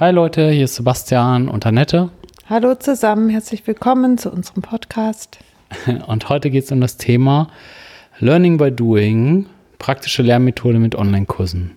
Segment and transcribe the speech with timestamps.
[0.00, 2.10] Hi Leute, hier ist Sebastian und Annette.
[2.50, 5.38] Hallo zusammen, herzlich willkommen zu unserem Podcast.
[6.08, 7.46] Und heute geht es um das Thema
[8.18, 9.46] Learning by Doing,
[9.78, 11.76] praktische Lernmethode mit Online-Kursen.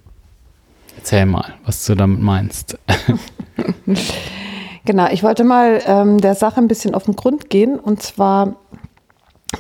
[0.98, 2.80] Erzähl mal, was du damit meinst.
[4.86, 8.56] genau, ich wollte mal ähm, der Sache ein bisschen auf den Grund gehen und zwar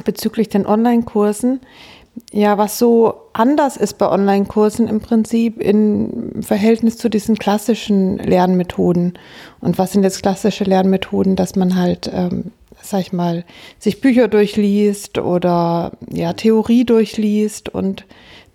[0.03, 1.61] bezüglich den Online-Kursen.
[2.31, 9.17] Ja, was so anders ist bei Online-Kursen im Prinzip im Verhältnis zu diesen klassischen Lernmethoden.
[9.59, 13.45] Und was sind jetzt klassische Lernmethoden, dass man halt, ähm, sag ich mal,
[13.79, 18.05] sich Bücher durchliest oder ja, Theorie durchliest und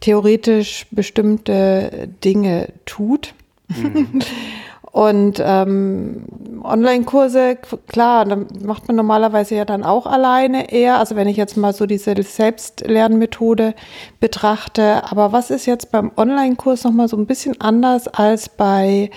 [0.01, 3.35] theoretisch bestimmte Dinge tut.
[3.69, 4.21] Mhm.
[4.93, 6.27] Und ähm,
[6.63, 7.57] Online-Kurse,
[7.89, 8.27] klar,
[8.63, 10.99] macht man normalerweise ja dann auch alleine eher.
[10.99, 13.75] Also wenn ich jetzt mal so diese Selbstlernmethode
[14.21, 15.03] betrachte.
[15.11, 19.11] Aber was ist jetzt beim Online-Kurs nochmal so ein bisschen anders als bei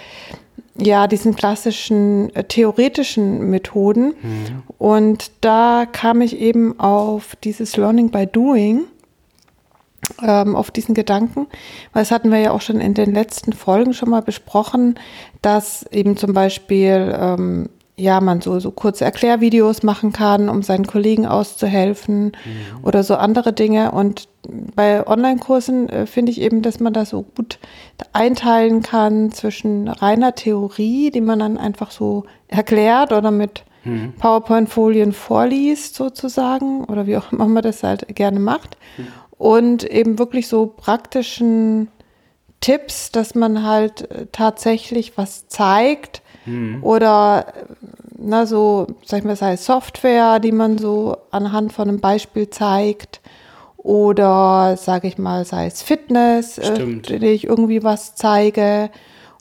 [0.77, 4.13] ja, diesen klassischen äh, theoretischen Methoden?
[4.21, 4.63] Mhm.
[4.77, 8.85] Und da kam ich eben auf dieses Learning by Doing
[10.21, 11.47] ähm, auf diesen Gedanken,
[11.93, 14.95] weil das hatten wir ja auch schon in den letzten Folgen schon mal besprochen,
[15.41, 20.87] dass eben zum Beispiel ähm, ja man so so kurze Erklärvideos machen kann, um seinen
[20.87, 22.83] Kollegen auszuhelfen mhm.
[22.83, 23.91] oder so andere Dinge.
[23.91, 24.27] Und
[24.75, 27.59] bei Online-Kursen äh, finde ich eben, dass man da so gut
[28.13, 34.13] einteilen kann zwischen reiner Theorie, die man dann einfach so erklärt oder mit mhm.
[34.19, 38.77] PowerPoint-Folien vorliest sozusagen oder wie auch immer man das halt gerne macht.
[38.97, 41.89] Mhm und eben wirklich so praktischen
[42.61, 46.83] Tipps, dass man halt äh, tatsächlich was zeigt mhm.
[46.83, 47.75] oder äh,
[48.17, 52.49] na so, sag ich mal, sei es Software, die man so anhand von einem Beispiel
[52.49, 53.21] zeigt
[53.77, 58.89] oder sage ich mal, sei es Fitness, äh, die ich irgendwie was zeige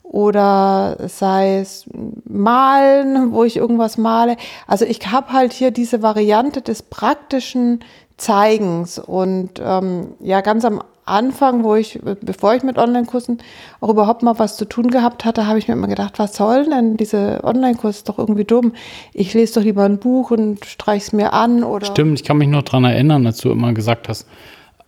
[0.03, 1.85] oder sei es
[2.25, 4.37] Malen, wo ich irgendwas male.
[4.67, 7.79] Also ich habe halt hier diese Variante des praktischen
[8.17, 8.99] Zeigens.
[8.99, 13.37] Und ähm, ja, ganz am Anfang, wo ich, bevor ich mit Online-Kursen
[13.79, 16.65] auch überhaupt mal was zu tun gehabt hatte, habe ich mir immer gedacht, was soll
[16.65, 17.97] denn diese Online-Kurs?
[17.97, 18.73] Ist doch irgendwie dumm.
[19.13, 21.85] Ich lese doch lieber ein Buch und streiche es mir an oder.
[21.85, 24.27] Stimmt, ich kann mich noch daran erinnern, als du immer gesagt hast,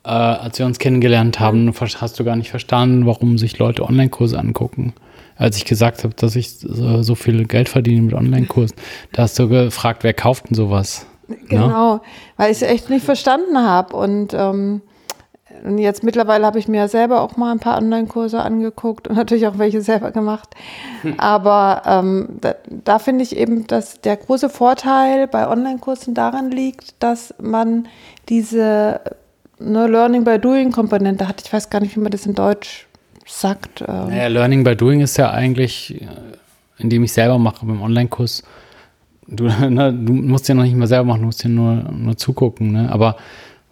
[0.04, 4.40] äh, als wir uns kennengelernt haben, hast du gar nicht verstanden, warum sich Leute Online-Kurse
[4.40, 4.94] angucken.
[5.36, 8.76] Als ich gesagt habe, dass ich so viel Geld verdiene mit Online-Kursen,
[9.12, 11.06] da hast du gefragt, wer kauft denn sowas?
[11.28, 11.38] Ne?
[11.48, 12.02] Genau,
[12.38, 13.96] weil ich es echt nicht verstanden habe.
[13.96, 14.82] Und, ähm,
[15.64, 19.16] und jetzt mittlerweile habe ich mir ja selber auch mal ein paar Online-Kurse angeguckt und
[19.16, 20.50] natürlich auch welche selber gemacht.
[21.02, 21.16] Hm.
[21.18, 26.96] Aber ähm, da, da finde ich eben, dass der große Vorteil bei Online-Kursen daran liegt,
[27.02, 27.88] dass man
[28.30, 29.02] diese
[29.60, 31.42] ne, Learning by Doing-Komponente hat.
[31.44, 32.88] Ich weiß gar nicht, wie man das in Deutsch
[33.26, 33.82] sagt.
[33.82, 34.10] Ähm.
[34.10, 36.08] Naja, Learning by Doing ist ja eigentlich, äh,
[36.78, 38.44] indem ich selber mache beim Online-Kurs,
[39.28, 42.18] Du, ne, du musst ja noch nicht mal selber machen, du musst ja nur, nur
[42.18, 42.72] zugucken.
[42.72, 42.92] Ne?
[42.92, 43.18] Aber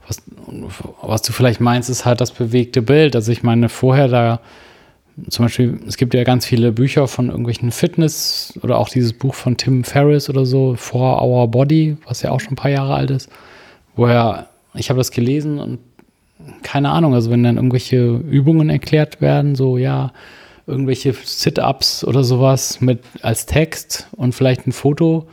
[0.08, 0.22] was,
[1.02, 3.16] was du vielleicht meinst, ist halt das bewegte Bild.
[3.16, 4.40] Also ich meine, vorher da,
[5.30, 9.34] zum Beispiel, es gibt ja ganz viele Bücher von irgendwelchen Fitness oder auch dieses Buch
[9.34, 12.94] von Tim Ferriss oder so, For Our Body, was ja auch schon ein paar Jahre
[12.94, 13.30] alt ist,
[13.96, 15.80] woher, ich habe das gelesen und
[16.64, 20.12] keine Ahnung, also wenn dann irgendwelche Übungen erklärt werden, so ja,
[20.68, 25.28] irgendwelche Sit-Ups oder sowas mit als Text und vielleicht ein Foto,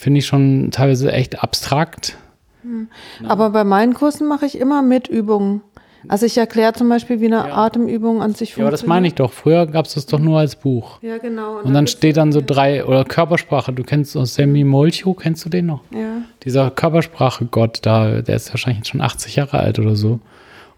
[0.00, 2.16] finde ich schon teilweise echt abstrakt.
[2.62, 2.88] Hm.
[3.26, 5.60] Aber bei meinen Kursen mache ich immer mit Übungen.
[6.08, 7.54] Also ich erkläre zum Beispiel, wie eine ja.
[7.54, 8.58] Atemübung an sich funktioniert.
[8.58, 9.30] Ja, aber das meine ich doch.
[9.30, 10.98] Früher gab es das doch nur als Buch.
[11.02, 11.58] Ja, genau.
[11.58, 15.44] Und, und dann steht dann so drei, oder Körpersprache, du kennst so Sammy Molcho, kennst
[15.44, 15.82] du den noch?
[15.92, 16.22] Ja.
[16.44, 20.20] Dieser Körpersprache-Gott da, der ist wahrscheinlich schon 80 Jahre alt oder so.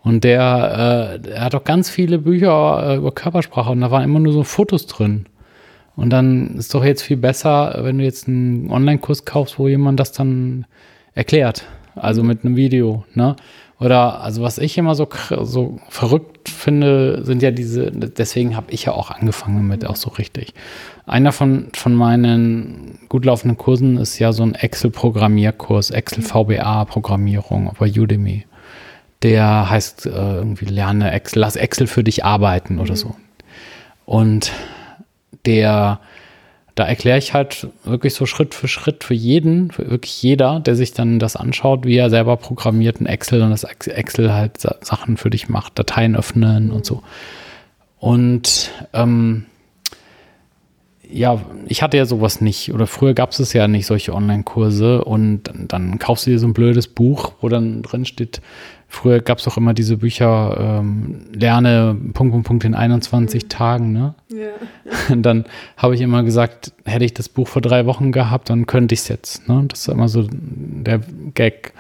[0.03, 4.03] Und der, äh, er hat auch ganz viele Bücher äh, über Körpersprache und da waren
[4.03, 5.27] immer nur so Fotos drin.
[5.97, 10.01] Und dann ist doch jetzt viel besser, wenn du jetzt einen Online-Kurs kaufst, wo jemand
[10.01, 10.67] das dann
[11.15, 11.65] erklärt.
[11.95, 13.37] Also mit einem Video, ne?
[13.79, 15.09] Oder, also was ich immer so,
[15.43, 20.11] so verrückt finde, sind ja diese, deswegen habe ich ja auch angefangen damit, auch so
[20.11, 20.55] richtig.
[21.05, 28.47] Einer von, von meinen gut laufenden Kursen ist ja so ein Excel-Programmierkurs, Excel-VBA-Programmierung bei Udemy.
[29.25, 33.17] Der heißt äh, irgendwie Lerne Excel, lass Excel für dich arbeiten oder so.
[34.05, 34.53] Und
[35.47, 36.01] der,
[36.75, 40.77] da erkläre ich halt wirklich so Schritt für Schritt für jeden, für wirklich jeder, der
[40.77, 45.17] sich dann das anschaut, wie er selber programmiert in Excel und das Excel halt Sachen
[45.17, 47.03] für dich macht, Dateien öffnen und so.
[47.99, 49.47] Und ähm,
[51.13, 55.45] ja, ich hatte ja sowas nicht oder früher gab es ja nicht, solche Online-Kurse und
[55.45, 58.41] dann, dann, kaufst du dir so ein blödes Buch, wo dann drin steht,
[58.89, 63.49] früher gab es auch immer diese Bücher, ähm, lerne Punkt, Punkt, Punkt in 21 mhm.
[63.49, 64.15] Tagen, ne?
[65.17, 65.45] Dann
[65.77, 69.01] habe ich immer gesagt, hätte ich das Buch vor drei Wochen gehabt, dann könnte ich
[69.01, 69.65] es jetzt, ne?
[69.69, 71.01] Das ist immer so der
[71.35, 71.73] Gag.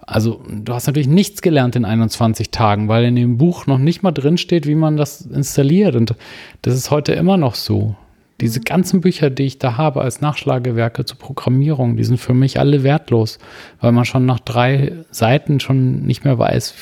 [0.00, 4.02] Also du hast natürlich nichts gelernt in 21 Tagen, weil in dem Buch noch nicht
[4.02, 5.96] mal drin steht, wie man das installiert.
[5.96, 6.14] Und
[6.62, 7.96] das ist heute immer noch so.
[8.40, 12.58] Diese ganzen Bücher, die ich da habe als Nachschlagewerke zur Programmierung, die sind für mich
[12.58, 13.38] alle wertlos,
[13.80, 16.74] weil man schon nach drei Seiten schon nicht mehr weiß,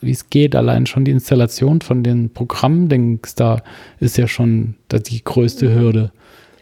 [0.00, 0.56] wie es geht.
[0.56, 3.62] Allein schon die Installation von den Programmdings da
[4.00, 6.10] ist ja schon die größte Hürde.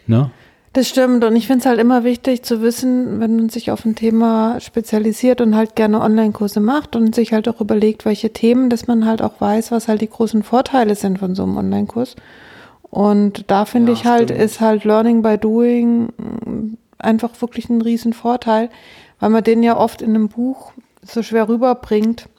[0.07, 0.29] Ne?
[0.73, 1.23] Das stimmt.
[1.23, 4.59] Und ich finde es halt immer wichtig zu wissen, wenn man sich auf ein Thema
[4.59, 9.05] spezialisiert und halt gerne Online-Kurse macht und sich halt auch überlegt, welche Themen, dass man
[9.05, 12.15] halt auch weiß, was halt die großen Vorteile sind von so einem Online-Kurs.
[12.93, 14.39] Und da finde ja, ich halt, stimmt.
[14.39, 18.69] ist halt Learning by Doing einfach wirklich ein Riesenvorteil,
[19.19, 22.29] weil man den ja oft in einem Buch so schwer rüberbringt.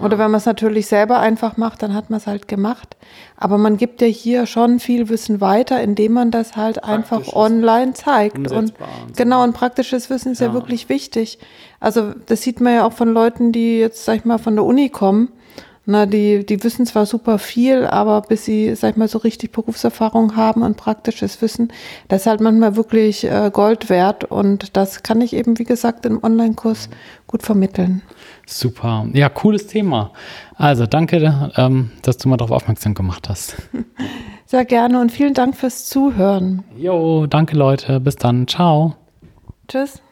[0.00, 2.96] Oder wenn man es natürlich selber einfach macht, dann hat man es halt gemacht.
[3.36, 7.92] Aber man gibt ja hier schon viel Wissen weiter, indem man das halt einfach online
[7.92, 8.38] zeigt.
[8.38, 8.74] Und, und
[9.16, 10.48] genau, und praktisches Wissen ist ja.
[10.48, 11.38] ja wirklich wichtig.
[11.78, 14.64] Also das sieht man ja auch von Leuten, die jetzt, sag ich mal, von der
[14.64, 15.30] Uni kommen
[15.86, 19.52] na, die, die wissen zwar super viel, aber bis sie, sag ich mal, so richtig
[19.52, 21.72] Berufserfahrung haben und praktisches Wissen,
[22.08, 26.06] das ist halt manchmal wirklich äh, Gold wert und das kann ich eben, wie gesagt,
[26.06, 26.88] im Online-Kurs
[27.26, 28.02] gut vermitteln.
[28.46, 29.06] Super.
[29.12, 30.12] Ja, cooles Thema.
[30.56, 33.56] Also danke, ähm, dass du mal darauf aufmerksam gemacht hast.
[34.46, 36.62] Sehr gerne und vielen Dank fürs Zuhören.
[36.76, 38.00] Jo, danke Leute.
[38.00, 38.46] Bis dann.
[38.46, 38.94] Ciao.
[39.68, 40.03] Tschüss.